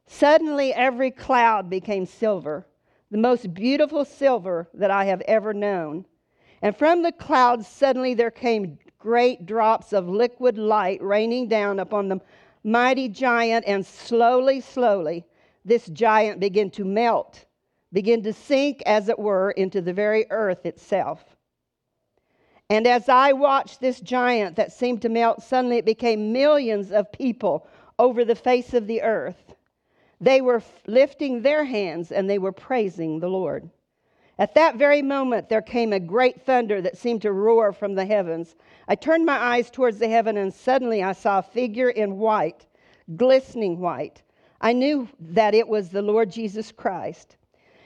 [0.07, 2.66] Suddenly, every cloud became silver,
[3.11, 6.07] the most beautiful silver that I have ever known.
[6.62, 12.09] And from the clouds, suddenly there came great drops of liquid light raining down upon
[12.09, 12.20] the
[12.64, 15.24] mighty giant, and slowly, slowly,
[15.69, 17.45] this giant began to melt,
[17.93, 21.25] begin to sink, as it were, into the very earth itself.
[22.71, 27.12] And as I watched this giant that seemed to melt, suddenly it became millions of
[27.12, 27.66] people
[27.99, 29.55] over the face of the earth.
[30.21, 33.71] They were lifting their hands and they were praising the Lord.
[34.39, 38.05] At that very moment, there came a great thunder that seemed to roar from the
[38.05, 38.55] heavens.
[38.87, 42.66] I turned my eyes towards the heaven, and suddenly I saw a figure in white,
[43.16, 44.23] glistening white.
[44.61, 47.36] I knew that it was the Lord Jesus Christ.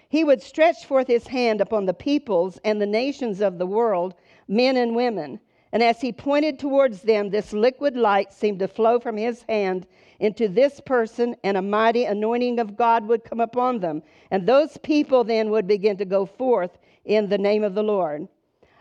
[0.08, 4.14] He would stretch forth his hand upon the peoples and the nations of the world,
[4.48, 5.40] men and women.
[5.72, 9.86] And as he pointed towards them, this liquid light seemed to flow from his hand
[10.20, 14.02] into this person, and a mighty anointing of God would come upon them.
[14.30, 18.28] And those people then would begin to go forth in the name of the Lord.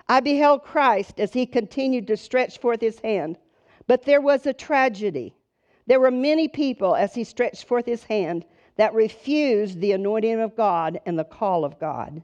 [0.08, 3.38] I beheld Christ as he continued to stretch forth his hand.
[3.88, 5.34] But there was a tragedy.
[5.88, 10.56] There were many people as he stretched forth his hand that refused the anointing of
[10.56, 12.24] God and the call of God.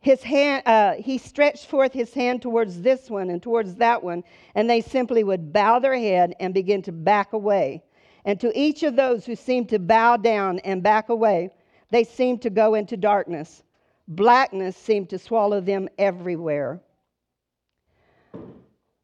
[0.00, 4.24] His hand, uh, he stretched forth his hand towards this one and towards that one,
[4.54, 7.82] and they simply would bow their head and begin to back away.
[8.24, 11.50] And to each of those who seemed to bow down and back away,
[11.90, 13.62] they seemed to go into darkness.
[14.08, 16.80] Blackness seemed to swallow them everywhere.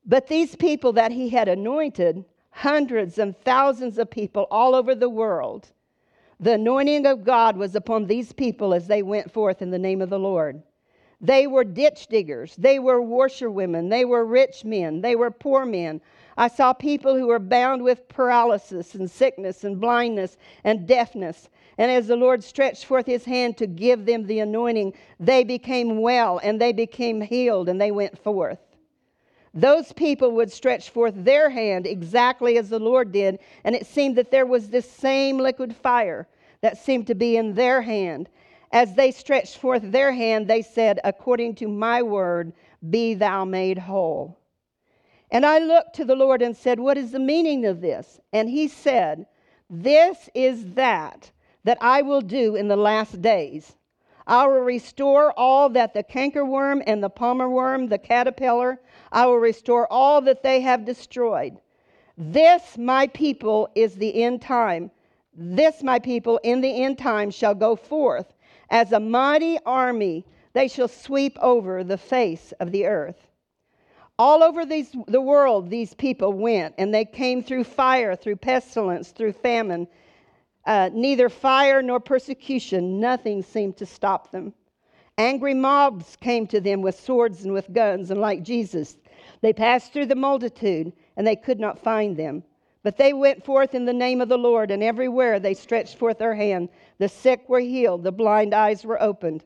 [0.06, 2.24] But these people that he had anointed,
[2.56, 5.68] hundreds and thousands of people all over the world,
[6.40, 10.00] the anointing of God was upon these people as they went forth in the name
[10.00, 10.62] of the Lord.
[11.20, 12.56] They were ditch diggers.
[12.56, 13.90] They were washerwomen.
[13.90, 15.02] They were rich men.
[15.02, 16.00] They were poor men.
[16.38, 21.50] I saw people who were bound with paralysis and sickness and blindness and deafness.
[21.76, 26.00] And as the Lord stretched forth his hand to give them the anointing, they became
[26.00, 28.58] well and they became healed and they went forth.
[29.56, 34.16] Those people would stretch forth their hand exactly as the Lord did, and it seemed
[34.16, 36.28] that there was this same liquid fire
[36.60, 38.28] that seemed to be in their hand.
[38.70, 42.52] As they stretched forth their hand, they said, According to my word,
[42.90, 44.38] be thou made whole.
[45.30, 48.20] And I looked to the Lord and said, What is the meaning of this?
[48.34, 49.26] And he said,
[49.70, 51.30] This is that
[51.64, 53.74] that I will do in the last days.
[54.26, 58.80] I will restore all that the cankerworm and the palmerworm, the caterpillar,
[59.12, 61.58] I will restore all that they have destroyed.
[62.18, 64.90] This, my people, is the end time.
[65.34, 68.34] This, my people, in the end time shall go forth
[68.70, 70.24] as a mighty army.
[70.54, 73.28] They shall sweep over the face of the earth.
[74.18, 79.10] All over these, the world, these people went, and they came through fire, through pestilence,
[79.10, 79.86] through famine.
[80.66, 84.52] Uh, neither fire nor persecution, nothing seemed to stop them.
[85.16, 88.96] Angry mobs came to them with swords and with guns, and like Jesus,
[89.40, 92.42] they passed through the multitude, and they could not find them.
[92.82, 96.18] But they went forth in the name of the Lord, and everywhere they stretched forth
[96.18, 96.68] their hand.
[96.98, 99.44] The sick were healed, the blind eyes were opened.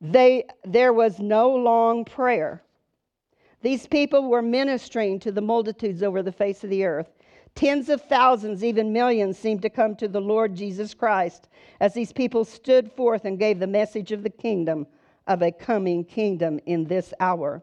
[0.00, 2.62] They, there was no long prayer.
[3.62, 7.12] These people were ministering to the multitudes over the face of the earth.
[7.60, 12.10] Tens of thousands, even millions, seemed to come to the Lord Jesus Christ as these
[12.10, 14.86] people stood forth and gave the message of the kingdom,
[15.26, 17.62] of a coming kingdom in this hour.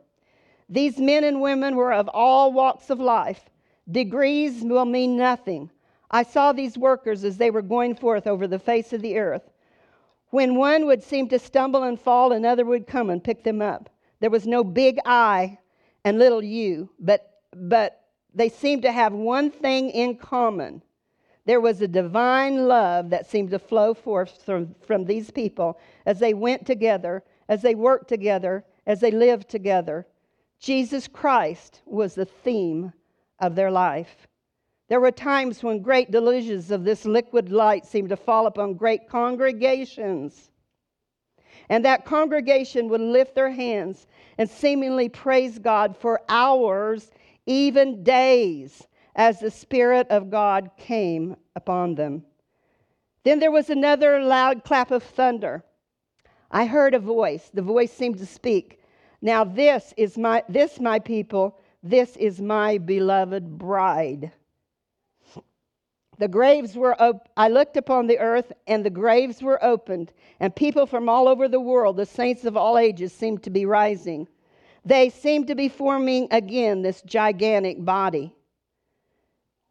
[0.69, 3.49] These men and women were of all walks of life.
[3.89, 5.71] Degrees will mean nothing.
[6.11, 9.49] I saw these workers as they were going forth over the face of the earth.
[10.29, 13.89] When one would seem to stumble and fall, another would come and pick them up.
[14.19, 15.57] There was no big I
[16.03, 18.03] and little you, but, but
[18.37, 20.83] they seemed to have one thing in common.
[21.45, 26.19] There was a divine love that seemed to flow forth from, from these people as
[26.19, 30.05] they went together, as they worked together, as they lived together.
[30.59, 32.93] Jesus Christ was the theme
[33.39, 34.27] of their life.
[34.87, 39.09] There were times when great delusions of this liquid light seemed to fall upon great
[39.09, 40.51] congregations.
[41.69, 44.05] And that congregation would lift their hands
[44.37, 47.11] and seemingly praise God for hours,
[47.47, 52.23] even days, as the Spirit of God came upon them.
[53.23, 55.63] Then there was another loud clap of thunder.
[56.51, 57.49] I heard a voice.
[57.53, 58.79] The voice seemed to speak.
[59.21, 64.31] Now this is my this my people, this is my beloved bride.
[66.19, 70.55] The graves were op- I looked upon the earth and the graves were opened and
[70.55, 74.27] people from all over the world, the saints of all ages seemed to be rising.
[74.87, 78.33] They seemed to be forming again this gigantic body.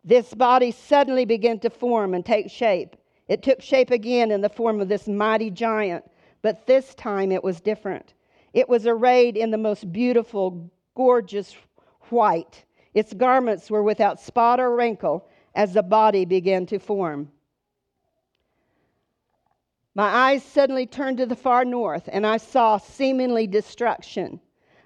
[0.04, 2.96] This body suddenly began to form and take shape.
[3.26, 6.04] It took shape again in the form of this mighty giant,
[6.42, 8.12] but this time it was different.
[8.52, 11.56] It was arrayed in the most beautiful, gorgeous
[12.10, 12.66] white.
[12.92, 17.32] Its garments were without spot or wrinkle as the body began to form.
[19.94, 24.40] My eyes suddenly turned to the far north, and I saw seemingly destruction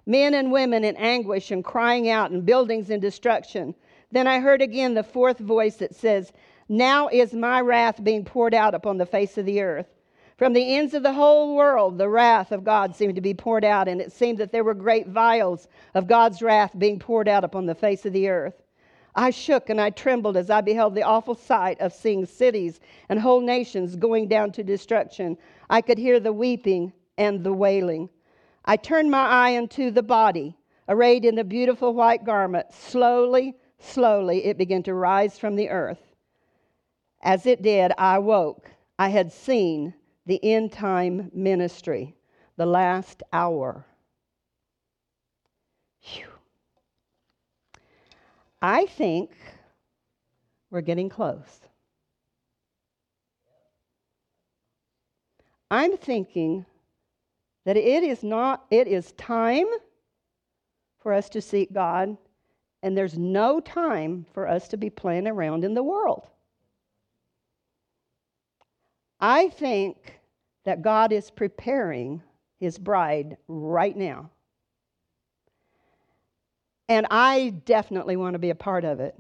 [0.07, 3.75] men and women in anguish and crying out, and buildings in destruction.
[4.11, 6.33] Then I heard again the fourth voice that says,
[6.69, 9.87] Now is my wrath being poured out upon the face of the earth.
[10.37, 13.65] From the ends of the whole world, the wrath of God seemed to be poured
[13.65, 17.45] out, and it seemed that there were great vials of God's wrath being poured out
[17.45, 18.63] upon the face of the earth.
[19.15, 23.21] I shook and I trembled as I beheld the awful sight of seeing cities and
[23.21, 25.37] whole nations going down to destruction.
[25.69, 28.09] I could hear the weeping and the wailing.
[28.65, 30.57] I turned my eye unto the body,
[30.89, 32.73] arrayed in a beautiful white garment.
[32.73, 36.15] Slowly, Slowly it began to rise from the earth.
[37.23, 38.71] As it did, I woke.
[38.99, 39.95] I had seen
[40.27, 42.15] the end time ministry,
[42.57, 43.87] the last hour.
[46.03, 46.27] Whew.
[48.61, 49.31] I think
[50.71, 51.61] we're getting close.
[55.71, 56.67] I'm thinking
[57.65, 59.67] that it is not, it is time
[60.99, 62.17] for us to seek God
[62.83, 66.27] and there's no time for us to be playing around in the world.
[69.21, 70.19] I think
[70.65, 72.23] that God is preparing
[72.59, 74.31] his bride right now.
[76.89, 79.15] And I definitely want to be a part of it.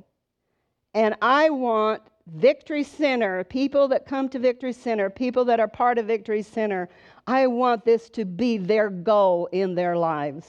[0.94, 5.98] And I want Victory Center, people that come to Victory Center, people that are part
[5.98, 6.88] of Victory Center,
[7.26, 10.46] I want this to be their goal in their lives.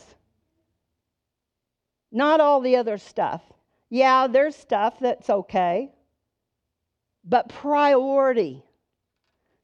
[2.11, 3.41] Not all the other stuff.
[3.89, 5.91] Yeah, there's stuff that's okay,
[7.24, 8.63] but priority.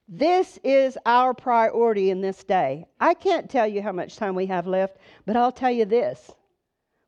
[0.08, 2.86] This is our priority in this day.
[3.00, 6.32] I can't tell you how much time we have left, but I'll tell you this.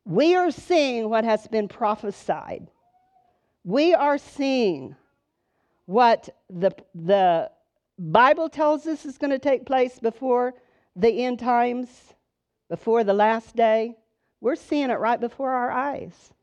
[0.06, 2.68] We are seeing what has been prophesied.
[3.70, 4.96] We are seeing
[5.86, 7.52] what the, the
[8.00, 10.56] Bible tells us is going to take place before
[10.96, 11.88] the end times,
[12.68, 13.96] before the last day.
[14.42, 16.34] We're seeing it right before our eyes.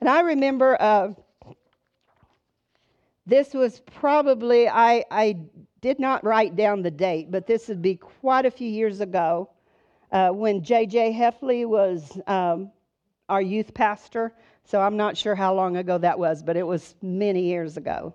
[0.00, 1.08] And I remember uh,
[3.26, 5.36] this was probably, I, I
[5.82, 9.50] did not write down the date, but this would be quite a few years ago
[10.12, 11.12] uh, when J.J.
[11.12, 12.70] Heffley was um,
[13.28, 14.32] our youth pastor.
[14.64, 18.14] So I'm not sure how long ago that was, but it was many years ago.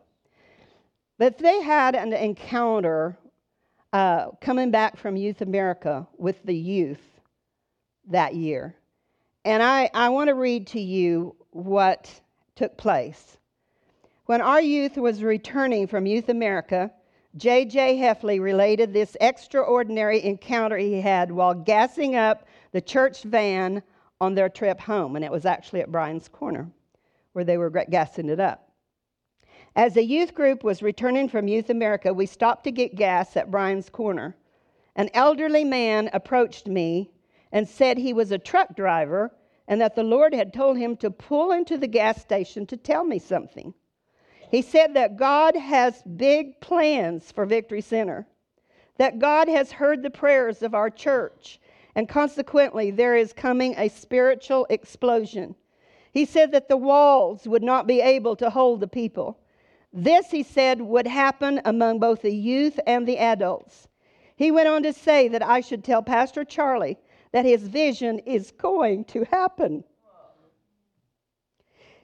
[1.17, 3.17] But they had an encounter
[3.93, 7.01] uh, coming back from Youth America with the youth
[8.07, 8.75] that year.
[9.45, 12.21] And I, I want to read to you what
[12.55, 13.37] took place.
[14.25, 16.91] When our youth was returning from Youth America,
[17.37, 17.97] J.J.
[17.97, 23.81] Heffley related this extraordinary encounter he had while gassing up the church van
[24.21, 25.15] on their trip home.
[25.15, 26.69] And it was actually at Brian's Corner
[27.33, 28.71] where they were gassing it up.
[29.75, 33.51] As the youth group was returning from Youth America, we stopped to get gas at
[33.51, 34.35] Brian's Corner.
[34.95, 37.11] An elderly man approached me
[37.51, 39.31] and said he was a truck driver
[39.67, 43.03] and that the Lord had told him to pull into the gas station to tell
[43.03, 43.73] me something.
[44.49, 48.27] He said that God has big plans for Victory Center,
[48.97, 51.59] that God has heard the prayers of our church,
[51.95, 55.55] and consequently, there is coming a spiritual explosion.
[56.11, 59.39] He said that the walls would not be able to hold the people.
[59.91, 63.87] This, he said, would happen among both the youth and the adults.
[64.35, 66.97] He went on to say that I should tell Pastor Charlie
[67.31, 69.83] that his vision is going to happen.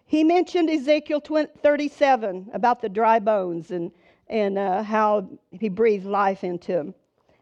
[0.05, 3.91] he mentioned Ezekiel 37 about the dry bones and,
[4.27, 6.95] and uh, how he breathed life into them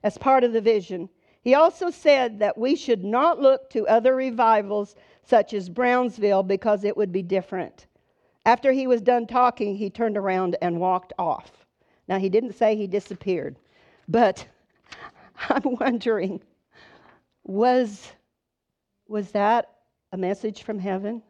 [0.03, 1.09] as part of the vision.
[1.43, 6.85] He also said that we should not look to other revivals such as Brownsville because
[6.85, 7.87] it would be different.
[8.45, 11.65] After he was done talking, he turned around and walked off.
[12.07, 13.57] Now, he didn't say he disappeared,
[14.07, 14.45] but
[15.49, 16.41] I'm wondering
[17.45, 18.11] was,
[19.07, 19.69] was that
[20.13, 21.21] a message from heaven?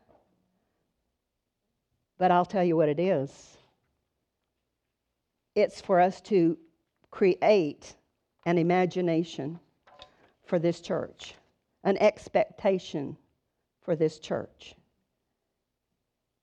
[2.20, 3.58] But I'll tell you what it is
[5.56, 6.58] it's for us to
[7.12, 7.96] create
[8.46, 9.60] an imagination
[10.54, 11.34] for this church,
[11.84, 13.18] an expectation
[13.82, 14.76] for this church.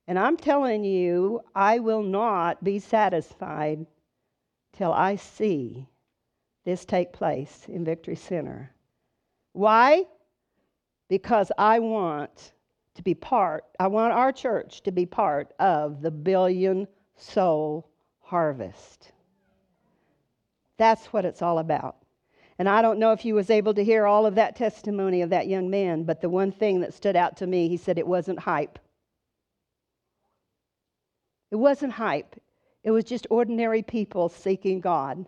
[0.09, 3.87] And I'm telling you, I will not be satisfied
[4.73, 5.87] till I see
[6.65, 8.73] this take place in Victory Center.
[9.53, 10.07] Why?
[11.09, 12.55] Because I want
[12.97, 17.89] to be part, I want our church to be part of the billion soul
[18.19, 19.13] harvest.
[20.79, 22.00] That's what it's all about.
[22.61, 25.31] And I don't know if you was able to hear all of that testimony of
[25.31, 28.07] that young man, but the one thing that stood out to me, he said it
[28.07, 28.79] wasn't hype.
[31.51, 32.39] It wasn't hype.
[32.85, 35.25] It was just ordinary people seeking God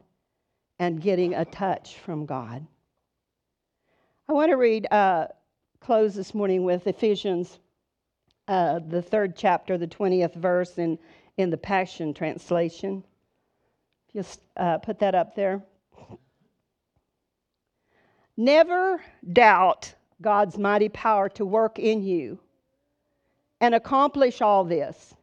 [0.78, 2.66] and getting a touch from God.
[4.28, 5.28] I want to read, uh,
[5.80, 7.60] close this morning with Ephesians,
[8.46, 10.98] uh, the third chapter, the 20th verse in,
[11.38, 13.02] in the Passion Translation.
[14.12, 15.62] Just uh, put that up there.
[18.42, 19.00] Never
[19.32, 22.40] doubt God's mighty power to work in you
[23.60, 25.14] and accomplish all this.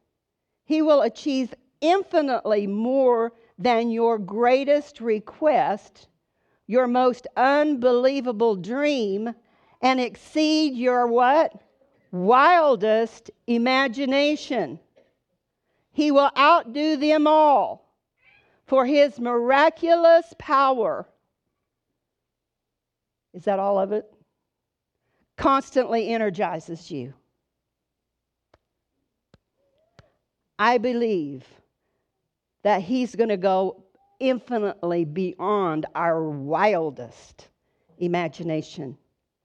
[0.64, 6.08] He will achieve infinitely more than your greatest request,
[6.66, 9.36] your most unbelievable dream,
[9.82, 11.52] and exceed your what?
[12.14, 14.80] Wildest imagination.
[15.92, 17.86] He will outdo them all,
[18.66, 21.06] for his miraculous power
[23.34, 24.06] is that all of it?
[25.38, 27.14] Constantly energizes you.
[30.58, 31.48] I believe
[32.64, 33.84] that He's going to go
[34.20, 37.48] infinitely beyond our wildest
[37.98, 38.98] imagination.